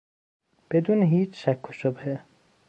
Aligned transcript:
بدون 0.69 1.01
هیچ 1.03 1.43
شک 1.45 1.69
و 1.69 1.71
شبهه 1.71 2.19